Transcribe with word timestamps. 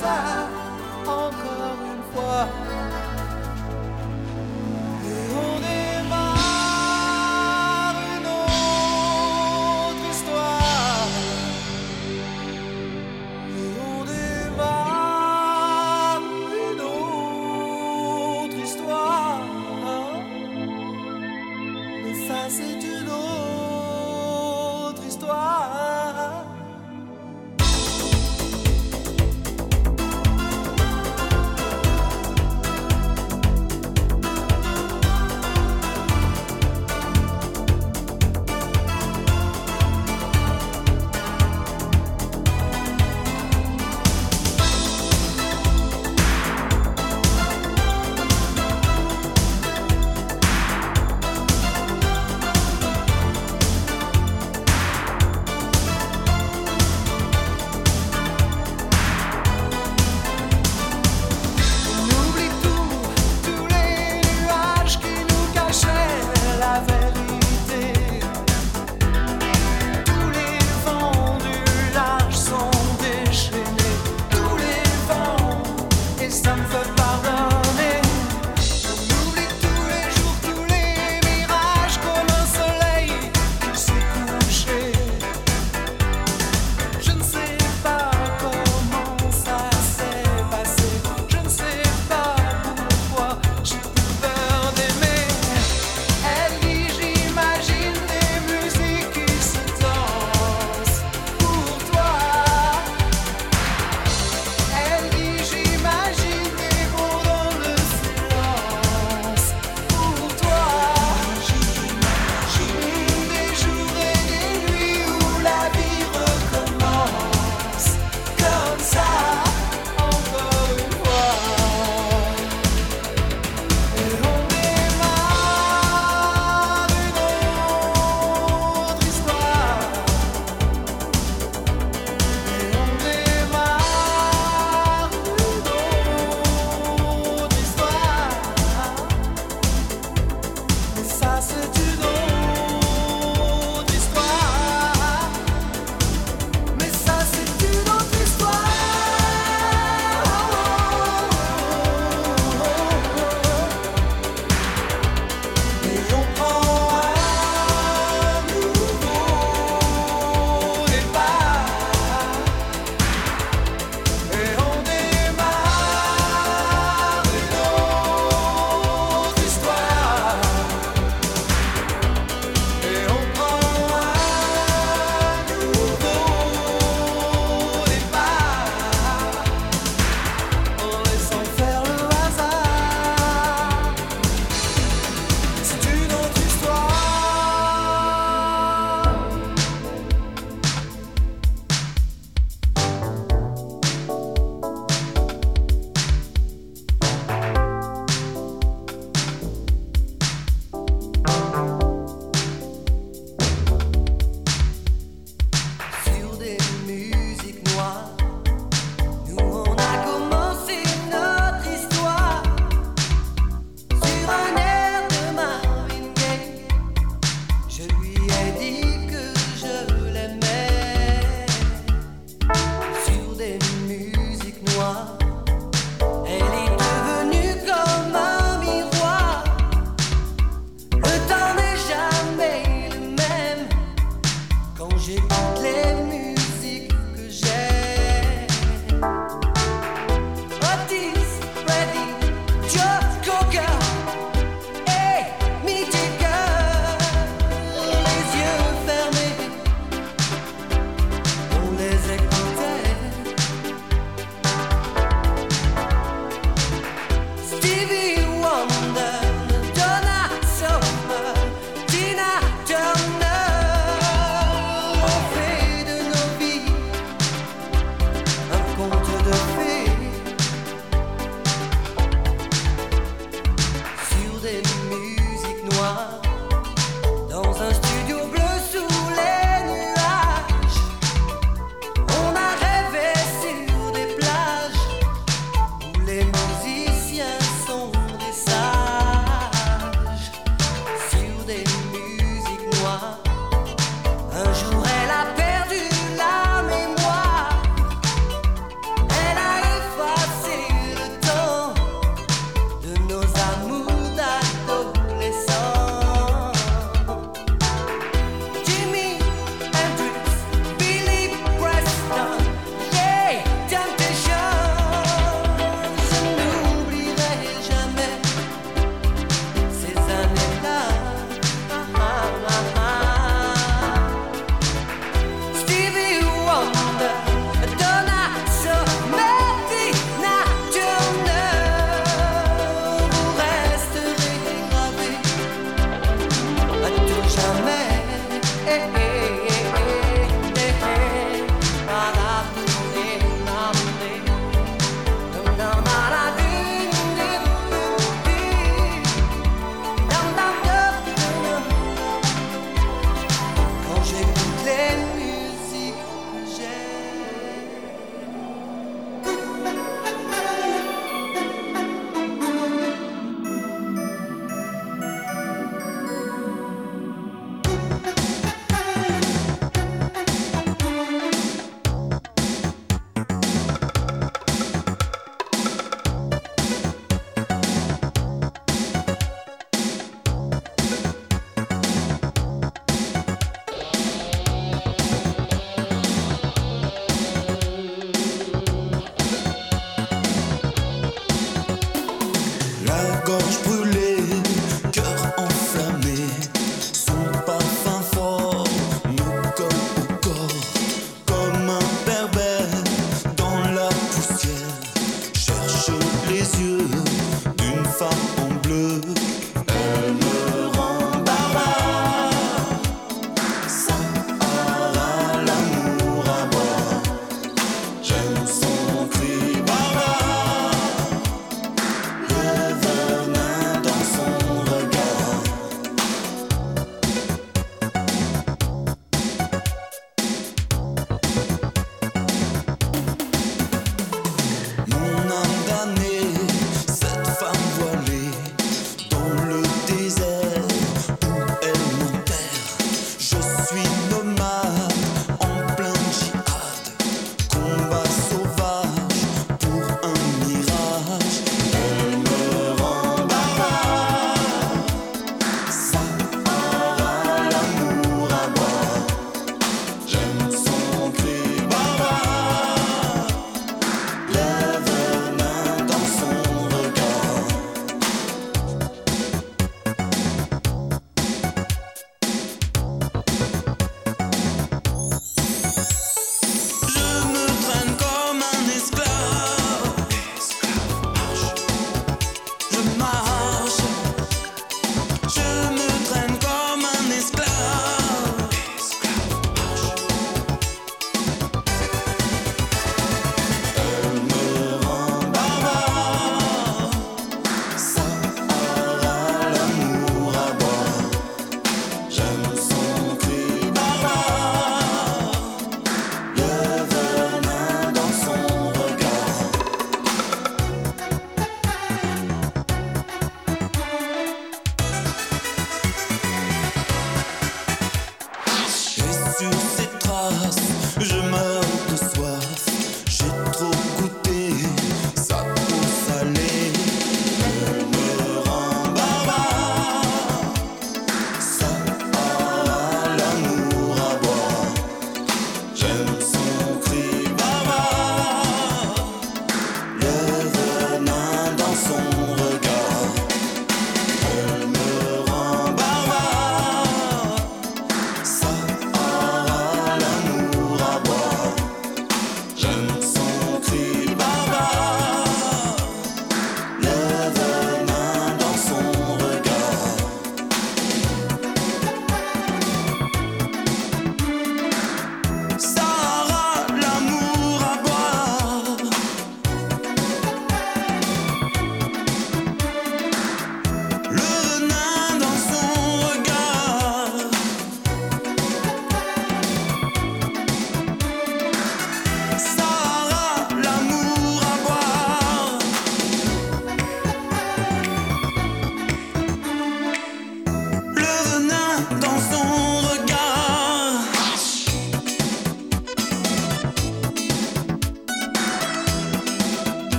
comme 0.00 0.53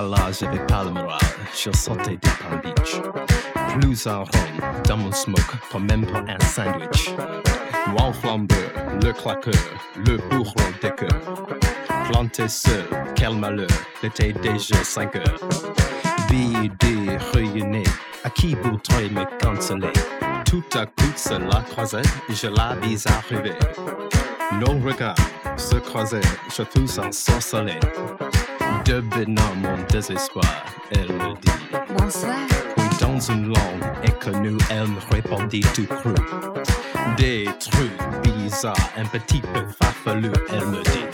Ce 0.00 0.06
soir-là, 0.06 0.32
j'avais 0.32 0.66
pas 0.66 0.82
le 0.82 0.92
moral. 0.92 1.18
Je 1.52 1.70
sortais 1.76 2.16
de 2.16 2.28
Palm 2.40 2.60
Beach. 2.62 3.02
Plus 3.78 4.06
un 4.06 4.20
rhum 4.20 4.80
dans 4.88 4.96
mon 4.96 5.12
smoke, 5.12 5.42
pas 5.70 5.78
même 5.78 6.06
pas 6.06 6.20
un 6.26 6.40
sandwich. 6.42 7.10
Moi 7.88 8.10
flambeur, 8.14 8.56
le 9.02 9.12
claqueur, 9.12 9.52
le 9.96 10.16
bourreau 10.30 10.54
des 10.80 10.90
cœurs. 10.90 11.46
Planté 12.10 12.48
seul, 12.48 12.86
quel 13.14 13.34
malheur, 13.36 13.68
l'été 14.02 14.32
déjà 14.32 14.82
5 14.82 15.16
heures. 15.16 15.40
Bidé, 16.30 17.18
réunis, 17.34 17.84
à 18.24 18.30
qui 18.30 18.54
voudrait 18.54 19.10
me 19.10 19.26
canceller? 19.38 19.92
Tout 20.46 20.64
à 20.78 20.86
coup, 20.86 21.12
cela 21.14 21.62
croisait, 21.70 22.00
je 22.30 22.46
la 22.46 22.74
vis 22.76 23.04
arriver. 23.06 23.52
Nos 24.52 24.82
regards 24.82 25.14
se 25.58 25.76
croisaient, 25.76 26.22
je 26.48 26.62
fus 26.62 26.98
ensorcelé. 26.98 27.78
Devenant 28.90 29.54
mon 29.62 29.76
désespoir, 29.88 30.64
elle 30.90 31.12
me 31.12 31.40
dit 31.40 31.52
Bonsoir. 31.96 32.34
Dans 33.00 33.20
une 33.20 33.46
langue 33.46 33.84
inconnue, 34.04 34.58
elle 34.68 34.88
me 34.88 34.98
répondit 35.14 35.60
tout 35.76 35.86
cru. 35.86 36.12
Des 37.16 37.48
trucs 37.60 38.24
bizarres, 38.24 38.90
un 38.96 39.04
petit 39.04 39.42
peu 39.42 39.64
farfelu, 39.80 40.32
elle 40.48 40.66
me 40.66 40.82
dit 40.82 41.06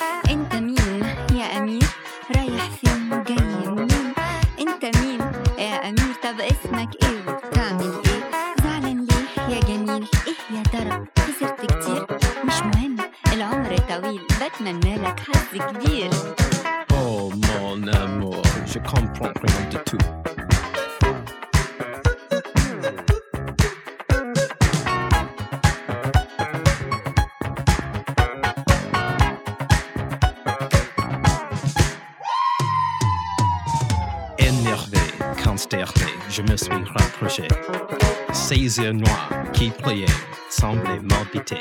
Qui 39.55 39.71
priaient 39.71 40.05
semblaient 40.51 41.01
m'habiter. 41.01 41.59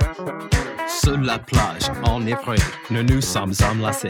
Sur 0.85 1.17
la 1.17 1.39
plage, 1.39 1.89
en 2.03 2.25
effet, 2.27 2.61
nous 2.89 3.03
nous 3.03 3.21
sommes 3.21 3.53
enlacés. 3.71 4.09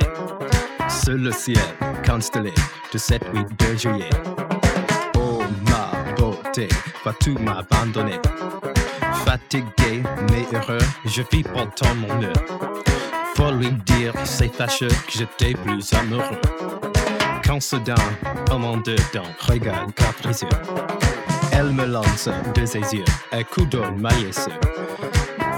Sur 0.90 1.14
le 1.14 1.32
ciel 1.32 1.62
constellé 2.04 2.52
de 2.92 2.98
cette 2.98 3.32
nuit 3.32 3.46
de 3.60 3.78
juillet. 3.78 4.10
Oh 5.20 5.44
ma 5.70 6.14
beauté, 6.16 6.68
vas-tu 7.04 7.34
m'abandonner? 7.34 8.20
Fatigué 9.24 10.02
mais 10.32 10.48
heureux, 10.58 10.80
je 11.06 11.22
vis 11.32 11.44
pourtant 11.44 11.94
mon 11.94 12.24
heure. 12.24 12.34
Faut 13.36 13.52
lui 13.52 13.72
dire, 13.86 14.14
c'est 14.24 14.52
fâcheux 14.52 14.88
que 14.88 15.12
j'étais 15.12 15.54
plus 15.54 15.94
amoureux. 15.94 16.42
Quand 17.46 17.62
soudain, 17.62 17.94
au 18.52 18.58
monde 18.58 18.82
dedans, 18.82 19.30
regarde 19.48 19.94
capricieux. 19.94 20.50
Elle 21.58 21.72
me 21.72 21.86
lance 21.86 22.30
de 22.56 22.66
ses 22.66 22.80
yeux 22.96 23.06
un 23.32 23.44
coup 23.44 23.66
d'eau 23.66 23.84
maillesseux. 23.98 24.52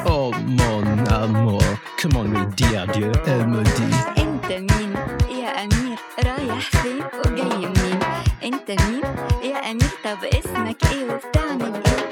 Oh 0.05 0.31
mon 0.45 0.83
amour, 1.23 1.61
comment 2.01 2.23
lui 2.23 2.45
dire 2.55 2.81
adieu? 2.87 3.11
Elle 3.25 3.47
me 3.47 3.63
dit. 3.63 3.95
انت 4.17 4.51
مين 4.51 4.93
يا 5.41 5.49
امير 5.63 5.97
رايح 6.25 6.69
فين 6.69 6.99
وجاي 7.25 7.57
منين 7.57 7.99
انت 8.43 8.69
مين 8.71 9.01
يا 9.43 9.71
امير 9.71 9.91
طب 10.05 10.23
اسمك 10.23 10.77
إيه 10.91 11.03
وبتعمل 11.05 11.73
إيه 11.75 12.03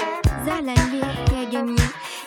زعلان 0.45 0.91
ليه 0.91 1.37
يا 1.37 1.49
جميل 1.49 1.81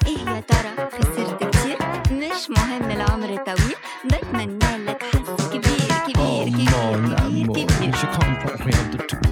إيه 0.07 0.19
يا 0.19 0.41
ترى 0.41 0.89
خسرت 0.95 1.45
كتير 1.45 1.79
مش 2.13 2.51
مهم 2.51 2.91
العمر 2.91 3.37
طويل 3.47 3.77
بتمنى 4.05 4.85
لك 4.87 5.03
حظ 5.13 5.49
كبير 5.51 5.89
Oh 5.89 6.11
كبير 6.11 6.69
mon 6.71 7.15
كبير 7.21 7.47
amour, 7.47 7.57
كبير 7.57 9.07
كبير 9.09 9.28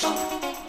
je 0.00 0.06
comprends 0.06 0.67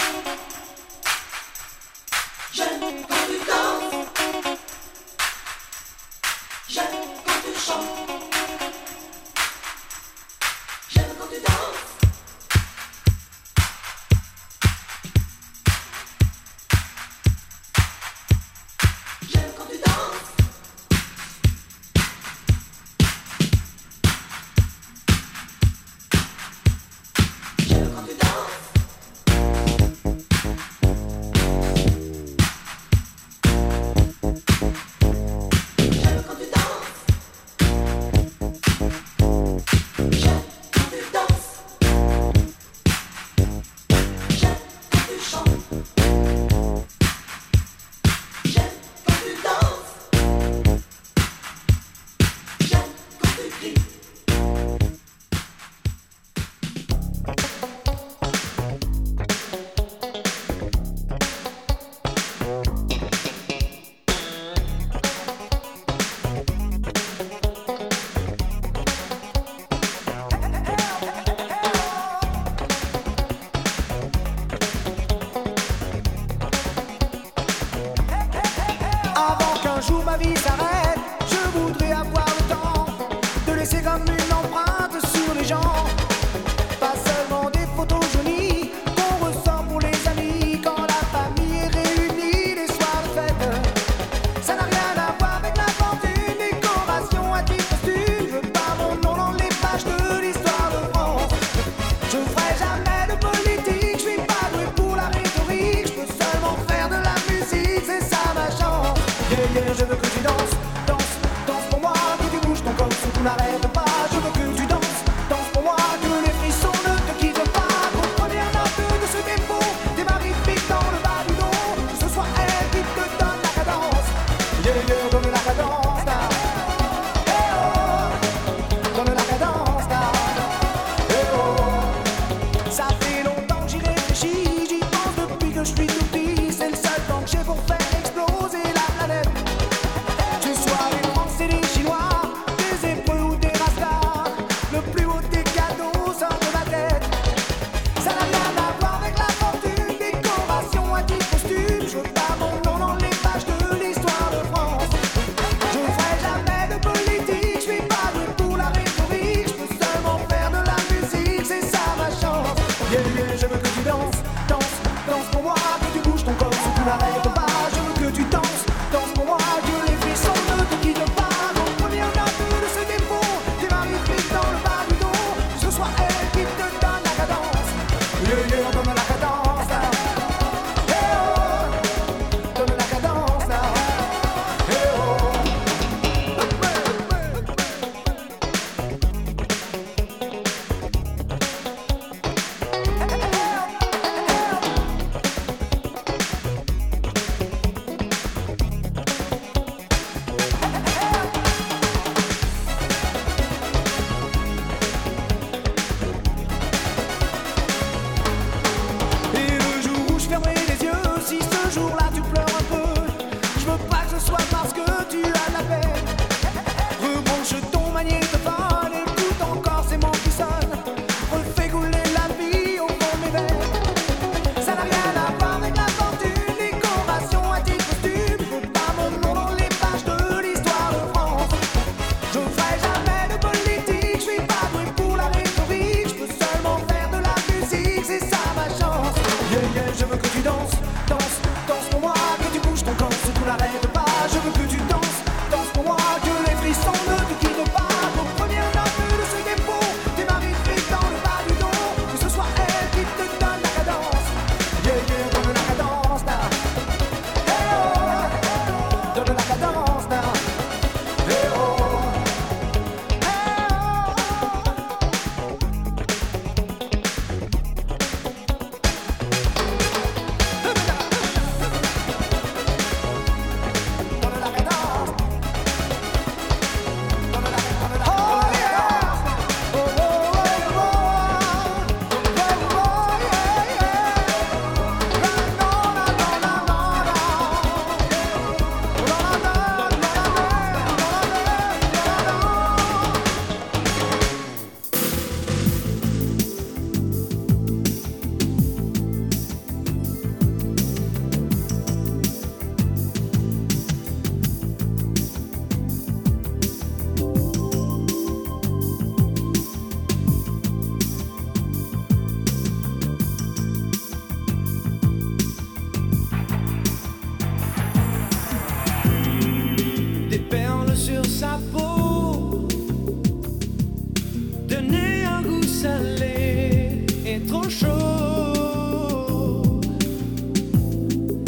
donner 324.70 325.24
un 325.26 325.42
goût 325.42 325.64
salé 325.64 327.06
et 327.26 327.40
trop 327.48 327.68
chaud. 327.70 327.90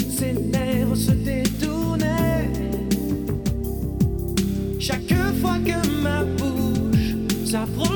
Ses 0.09 0.33
lèvres 0.33 0.95
se 0.95 1.11
détournaient 1.11 2.49
chaque 4.79 5.13
fois 5.41 5.57
que 5.65 5.87
ma 6.01 6.23
bouche 6.23 7.15
s'approche. 7.45 7.90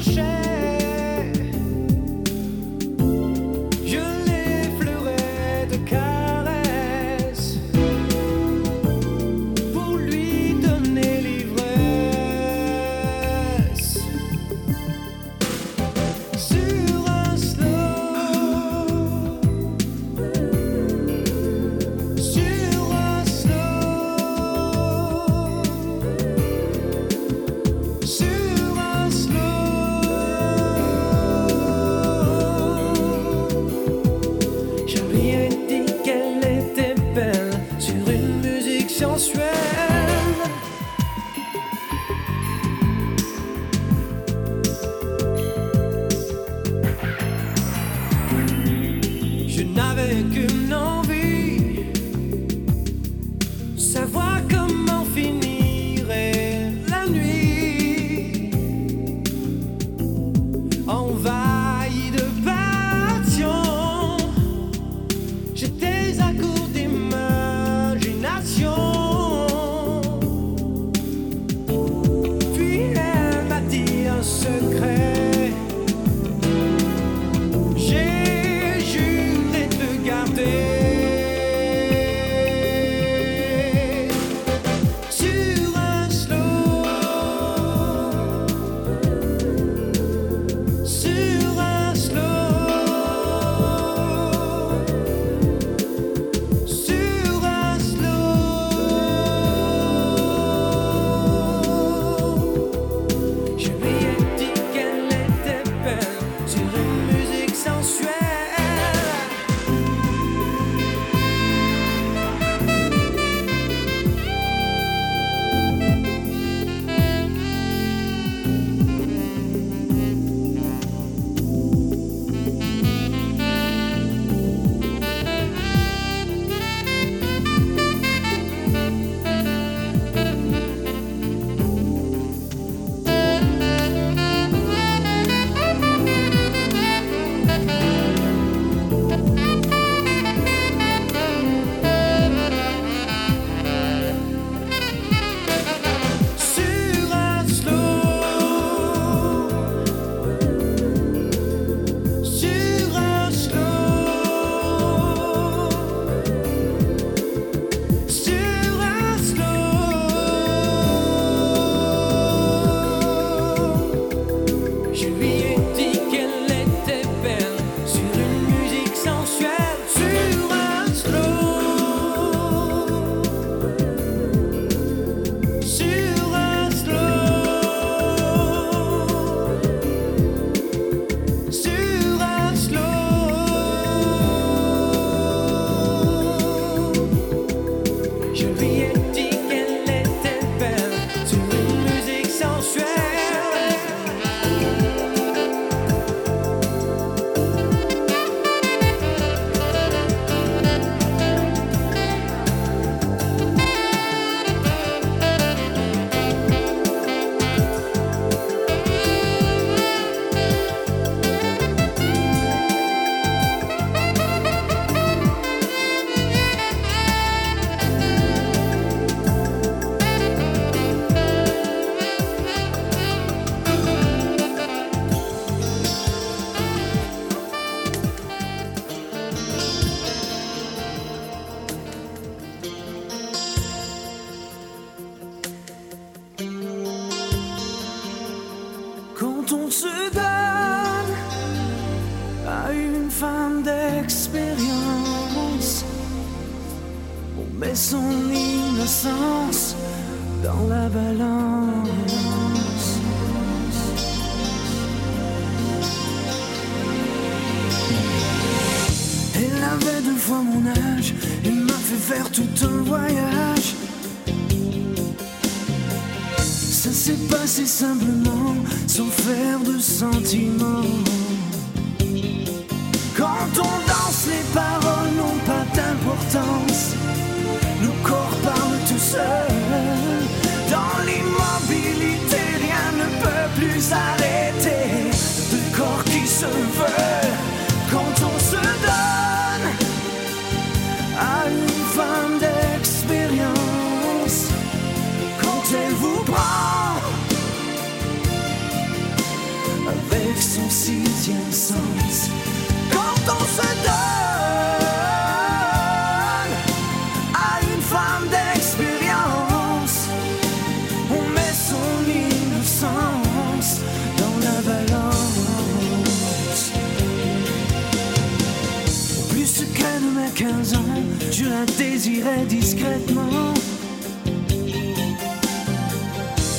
de 320.00 320.10
mes 320.20 320.30
15 320.32 320.74
ans, 320.76 321.04
je 321.32 321.46
la 321.46 321.66
désirais 321.78 322.46
discrètement. 322.48 323.54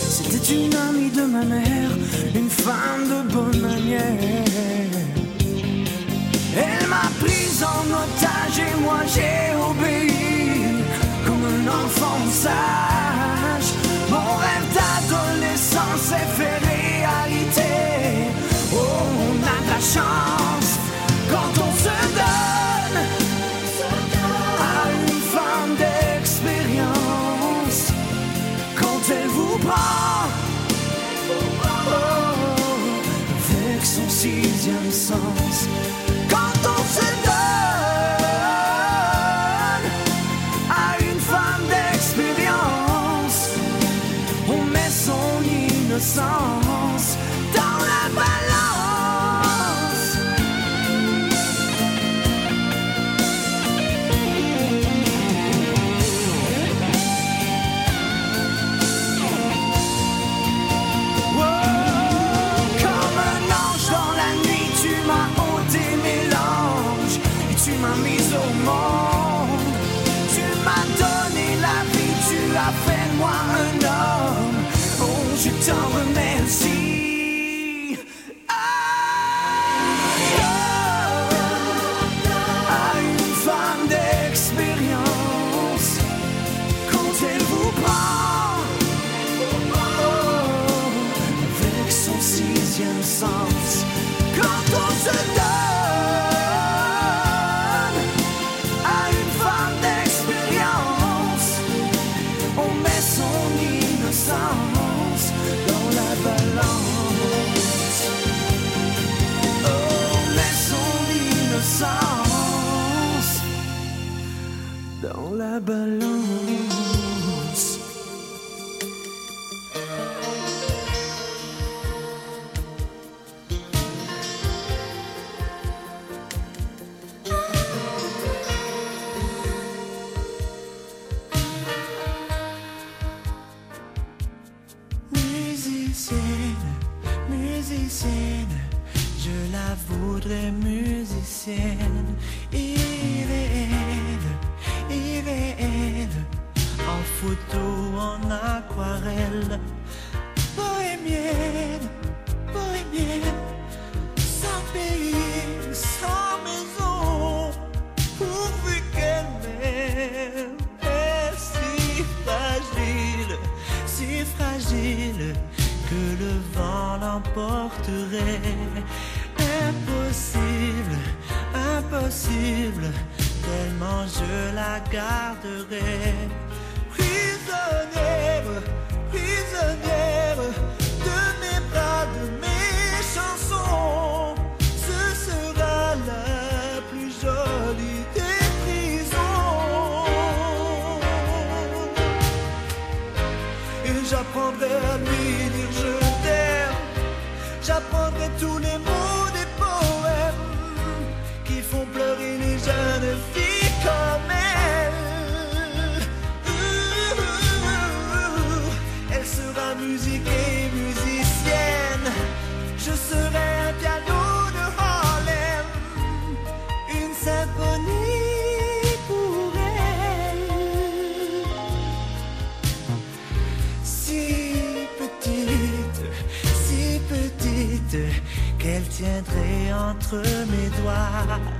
C'était 0.09 0.55
une 0.55 0.75
amie 0.75 1.11
de 1.11 1.23
ma 1.23 1.45
mère, 1.45 1.91
une 2.35 2.49
femme 2.49 3.05
de 3.09 3.33
bonne 3.33 3.61
manière. 3.61 4.03
Elle 6.57 6.89
m'a 6.89 7.09
prise 7.21 7.63
en 7.63 7.85
otage 8.03 8.59
et 8.59 8.81
moi 8.81 9.01
j'ai 9.15 9.55
obéi 9.71 10.83
comme 11.27 11.45
un 11.57 11.69
enfant 11.85 12.21
sage. 12.31 13.71
Mon 14.11 14.31
rêve 14.45 14.69
d'adolescence 14.77 16.13
est 16.13 16.31
fait 16.39 16.59
réalité. 16.73 17.73
Oh, 18.73 18.79
on 19.29 19.37
a 19.43 19.59
de 19.65 19.71
la 19.71 19.81
chance. 19.81 20.46
songs. 34.97 36.06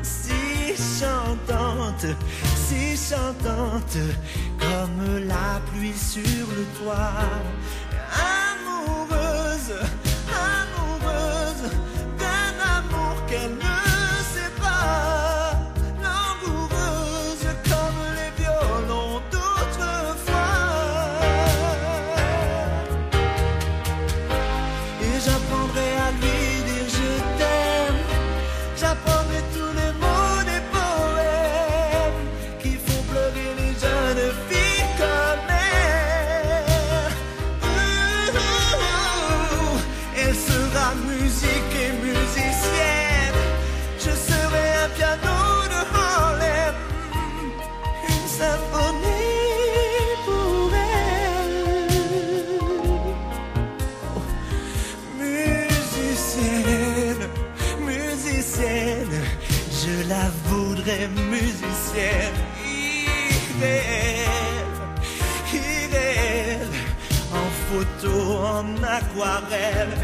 si 0.03 0.75
chantante, 0.77 2.17
si 2.55 2.97
chantante, 2.97 3.99
comme 4.59 5.27
la 5.27 5.61
pluie 5.71 5.95
sur 5.95 6.47
le 6.57 6.65
toit. 6.79 7.13
aquarelle, 68.97 69.95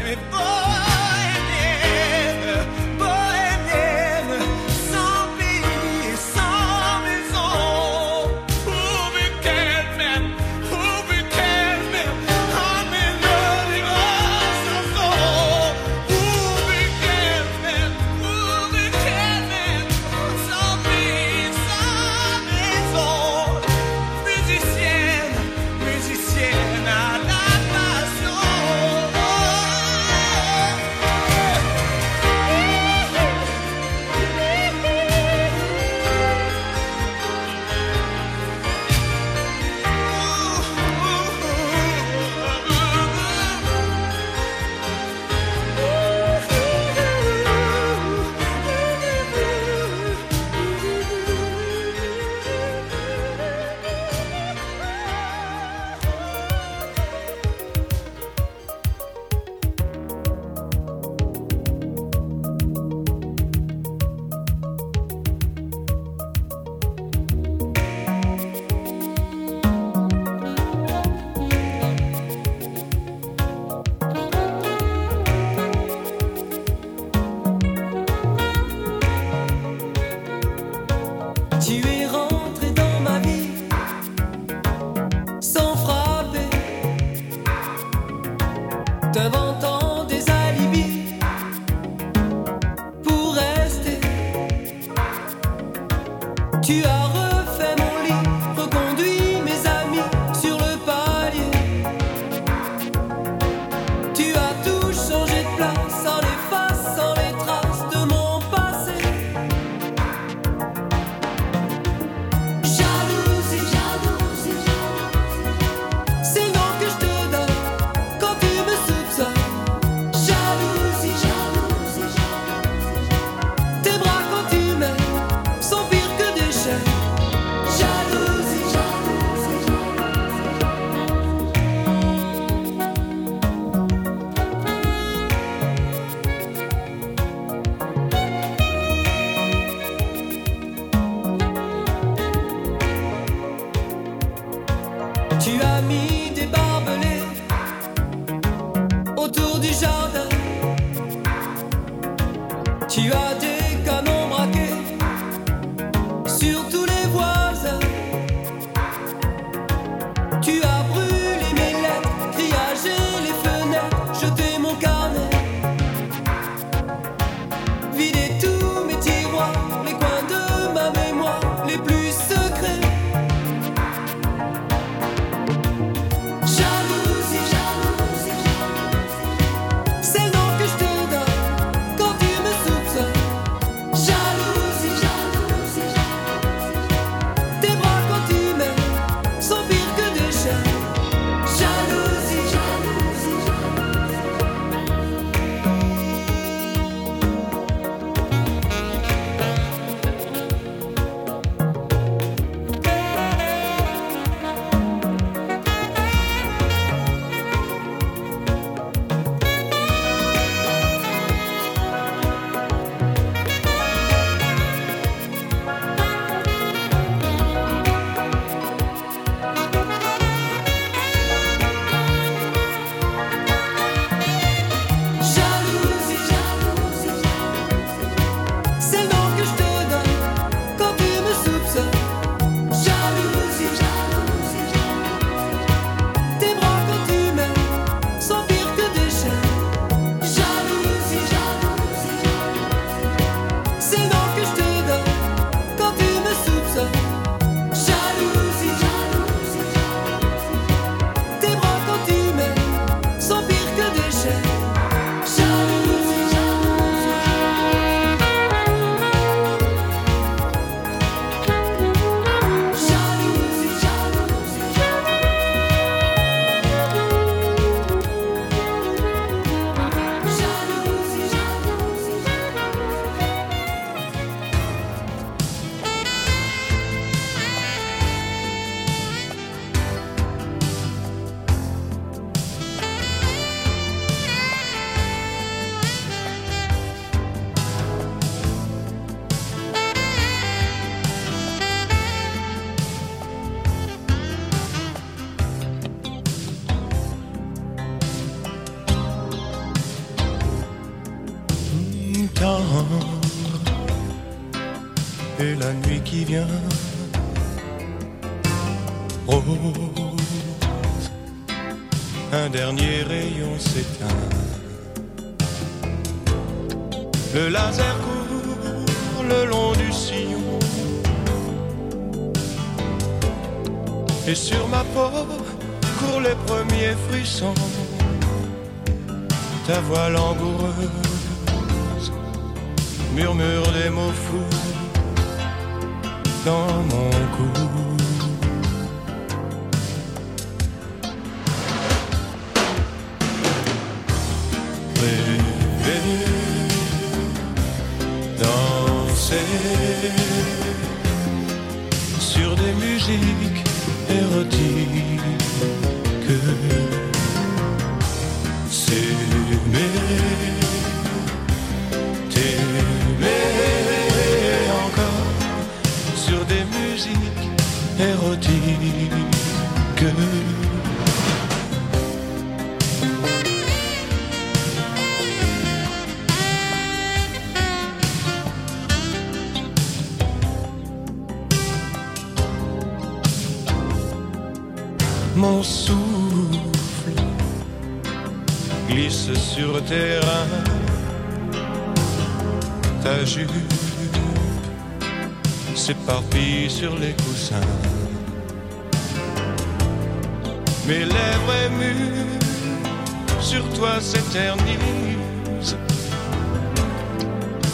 toi 403.83 403.99
s'éternisent. 403.99 405.75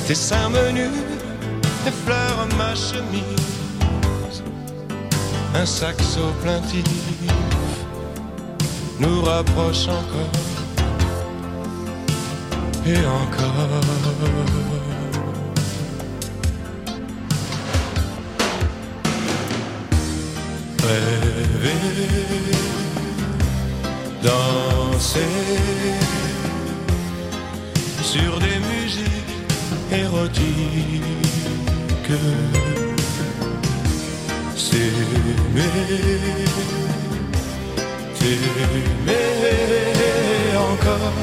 Tes 0.08 0.16
seins 0.16 0.50
menus 0.50 0.98
effleurent 1.86 2.48
ma 2.58 2.74
chemise. 2.74 4.42
Un 5.54 5.68
saxo 5.68 6.24
plaintif 6.42 6.84
nous 9.00 9.22
rapproche 9.22 9.88
encore 9.88 10.36
et 12.88 13.06
encore. 13.22 13.60
Danser 24.24 25.20
sur 28.02 28.40
des 28.40 28.60
musiques 28.72 29.36
érotiques. 29.92 31.04
S'aimer 34.56 35.70
t'aimer 38.20 39.16
encore 40.58 41.14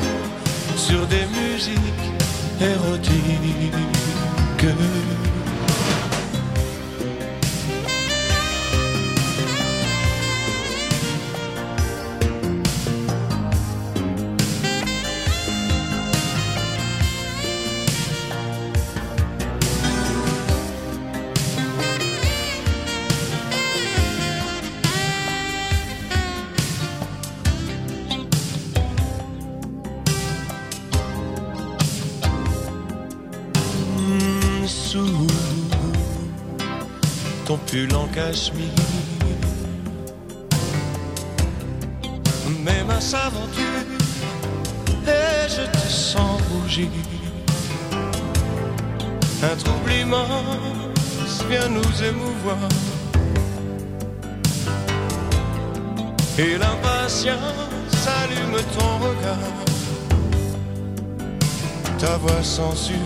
sur 0.77 1.07
des 1.07 1.27
musiques 1.27 2.13
érotiques. 2.61 3.77
Pull 37.77 37.95
en 37.95 38.07
cachemire, 38.09 38.71
mes 42.65 42.83
mains 42.85 43.01
s'aventurent 43.01 43.93
et 45.07 45.49
je 45.49 45.65
te 45.71 45.87
sens 45.87 46.41
rougir. 46.51 46.89
Un 49.43 49.57
trouble 49.57 49.93
immense 49.93 51.45
vient 51.49 51.69
nous 51.69 52.03
émouvoir. 52.03 52.69
Et 56.39 56.57
l'impatience 56.59 58.03
allume 58.21 58.59
ton 58.77 58.93
regard. 59.07 59.55
Ta 61.99 62.17
voix 62.17 62.43
sensuelle 62.43 62.99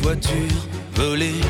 voiture 0.08 0.62
volée 0.94 1.42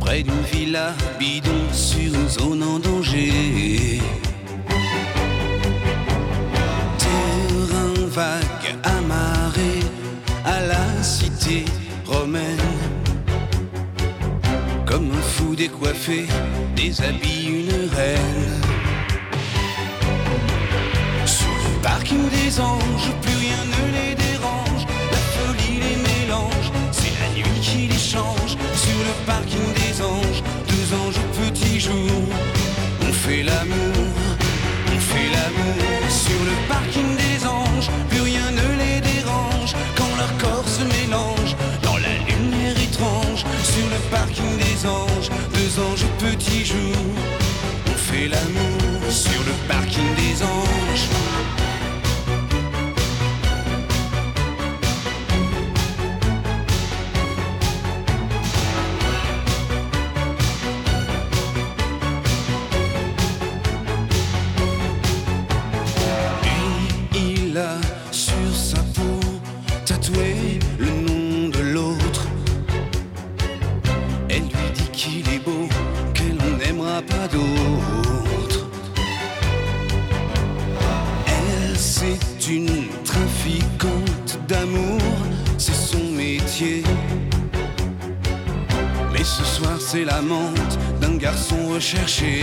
près 0.00 0.22
d'une 0.22 0.42
villa 0.50 0.94
bidon 1.18 1.62
sur 1.70 2.14
une 2.14 2.28
zone 2.30 2.62
en 2.62 2.78
danger. 2.78 4.00
Terrain 6.96 7.92
vague 8.18 8.70
amarré 8.84 9.74
à 10.46 10.62
la 10.62 11.02
cité 11.02 11.66
romaine. 12.06 12.68
Comme 14.86 15.10
un 15.12 15.22
fou 15.34 15.54
décoiffé, 15.54 16.24
déshabille 16.74 17.48
une 17.60 17.74
reine. 17.96 18.60
Sous 21.26 21.56
le 21.64 21.82
parking 21.82 22.24
des 22.30 22.58
anges, 22.58 23.10
plus 23.20 23.36
rien 23.44 23.62
ne 23.74 23.82
les 23.96 24.19
le 29.10 29.26
parking 29.26 29.72
des 29.74 30.02
anges, 30.02 30.42
deux 30.68 30.86
anges 30.94 31.18
au 31.18 31.28
petit 31.42 31.80
jour. 31.80 32.22
On 33.02 33.12
fait 33.12 33.42
l'amour, 33.42 34.04
on 34.94 34.98
fait 35.10 35.28
l'amour 35.36 36.00
sur 36.08 36.40
le 36.50 36.54
parking 36.68 37.10
des 37.16 37.46
anges, 37.46 37.90
plus 38.08 38.20
rien 38.20 38.50
ne 38.50 38.68
les 38.82 39.00
dérange 39.00 39.74
quand 39.96 40.12
leur 40.20 40.32
corps 40.38 40.68
se 40.68 40.84
mélange 40.94 41.56
dans 41.82 41.98
la 42.06 42.14
lumière 42.28 42.78
étrange. 42.88 43.44
Sur 43.72 43.86
le 43.94 44.00
parking 44.10 44.52
des 44.64 44.78
anges, 44.86 45.30
deux 45.56 45.72
anges 45.86 46.04
au 46.08 46.12
petit 46.26 46.64
jour. 46.64 46.96
On 47.86 47.96
fait 48.08 48.28
l'amour 48.28 49.02
sur 49.10 49.40
le 49.48 49.54
parking 49.68 50.10
des 50.22 50.42
anges. 50.42 51.06
Mais 89.12 89.22
ce 89.22 89.44
soir, 89.44 89.78
c'est 89.78 90.04
la 90.04 90.20
menthe 90.20 90.78
d'un 91.00 91.16
garçon 91.16 91.56
recherché. 91.72 92.42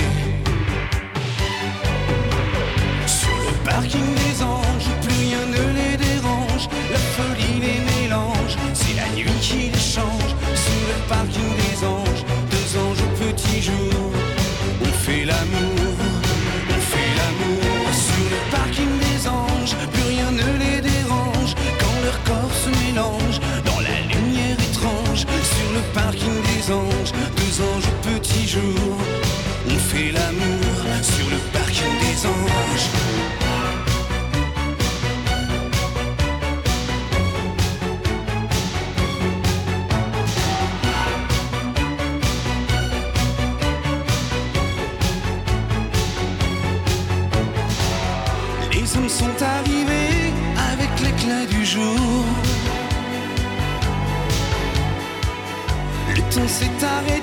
Sur 3.06 3.30
le 3.30 3.70
parking 3.70 4.16
des 4.16 4.42
anges, 4.42 4.90
plus 5.02 5.20
rien 5.26 5.46
ne 5.48 5.64
les 5.78 5.98
dérange. 5.98 6.70
La 6.90 7.00
folie 7.16 7.60
les 7.60 8.02
mélange, 8.02 8.56
c'est 8.74 8.96
la 8.96 9.10
nuit 9.10 9.40
qui 9.42 9.70
les 9.74 9.88
change. 9.96 10.32
Le 10.88 11.10
parking 11.10 11.47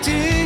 did. 0.05 0.44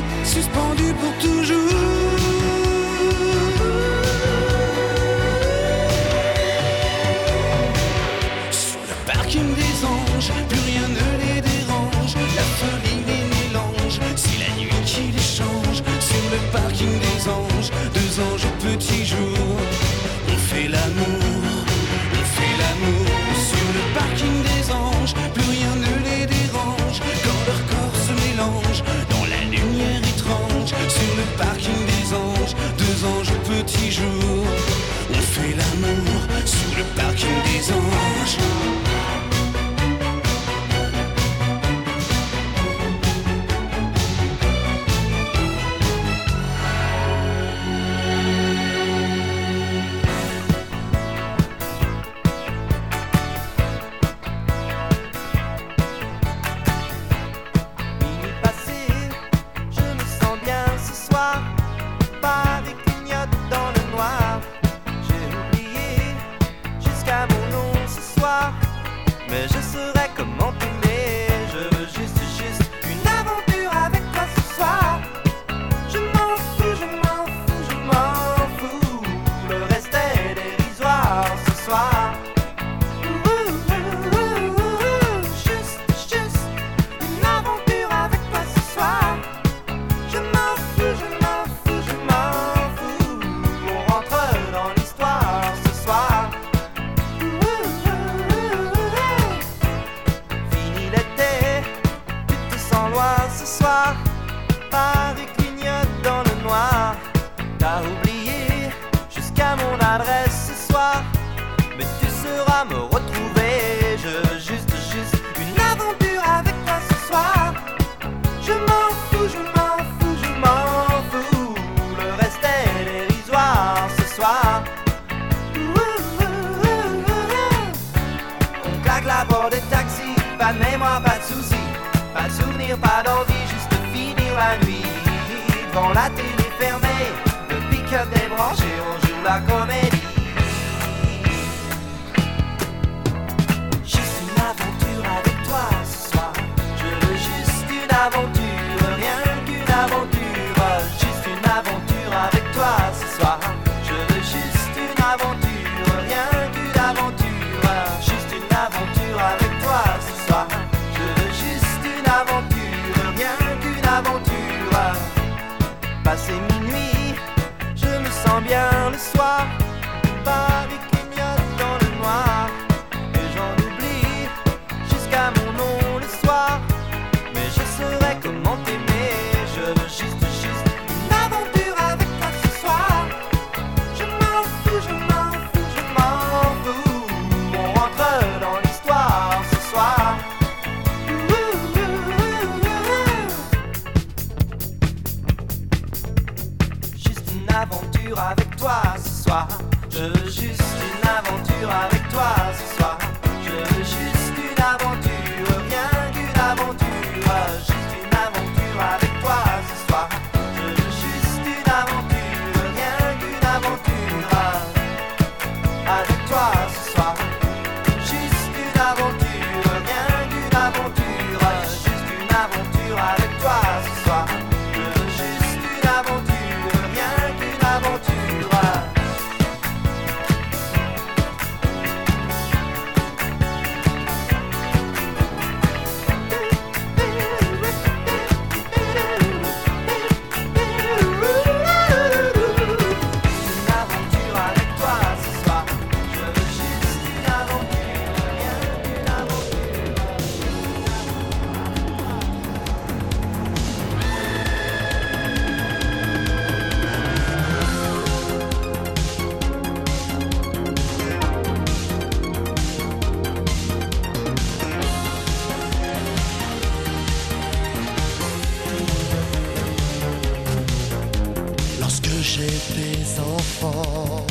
j'étais 272.29 273.21
enfant, 273.21 274.27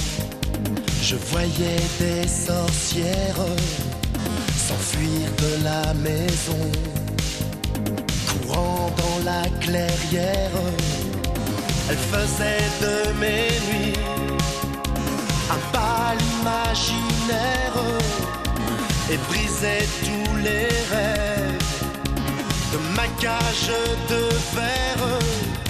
je 1.01 1.15
voyais 1.31 1.81
des 1.99 2.27
sorcières 2.27 3.45
s'enfuir 4.67 5.25
de 5.43 5.63
la 5.63 5.93
maison, 5.95 6.63
courant 8.29 8.91
dans 9.01 9.19
la 9.25 9.43
clairière. 9.61 10.57
Elles 11.89 12.05
faisaient 12.13 12.71
de 12.85 12.95
mes 13.21 13.49
nuits 13.67 13.99
un 15.55 15.61
pâle 15.73 16.21
imaginaire 16.41 17.79
et 19.11 19.17
brisaient 19.29 19.89
tous 20.05 20.35
les 20.47 20.69
rêves 20.93 21.67
de 22.73 22.77
ma 22.95 23.07
cage 23.19 23.71
de 24.09 24.21
verre. 24.55 25.19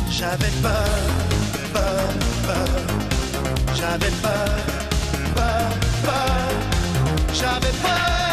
J'avais 0.09 0.53
peur 0.61 1.36
peur, 1.77 2.09
peur. 2.47 3.75
J'avais 3.75 4.13
peur, 4.23 4.49
peur, 5.35 5.69
peur. 6.03 7.33
J'avais 7.33 7.73
peur. 7.83 8.26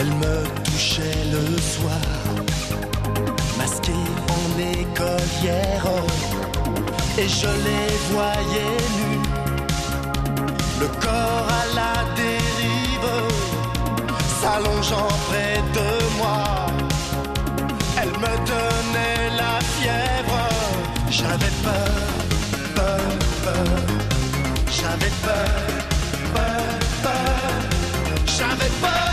Elle 0.00 0.12
me 0.14 0.44
touchait 0.62 1.24
le 1.32 1.60
soir, 1.60 2.08
masquée 3.58 3.90
en 4.38 4.46
écolière, 4.80 5.86
et 7.18 7.28
je 7.28 7.48
les 7.66 7.90
voyais 8.12 8.76
nus, 8.98 9.22
le 10.78 10.86
corps 11.02 11.48
à 11.62 11.64
la 11.74 11.94
dérive, 12.14 13.10
s'allongeant 14.40 15.08
près 15.28 15.58
de 15.78 16.16
moi. 16.18 16.66
Elle 18.00 18.14
me 18.24 18.34
donnait 18.52 19.36
la 19.36 19.58
fièvre, 19.74 20.48
j'avais 21.10 21.54
peur, 21.64 21.98
peur, 22.76 23.00
peur, 23.42 23.82
j'avais 24.70 25.12
peur, 25.26 25.50
peur, 26.34 26.78
peur, 27.02 27.50
j'avais 28.26 28.70
peur. 28.80 29.07